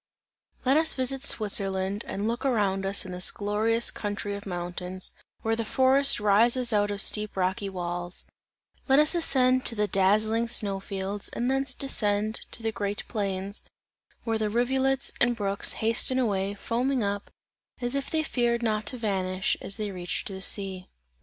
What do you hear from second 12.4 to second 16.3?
to the green plains, where the rivulets and brooks hasten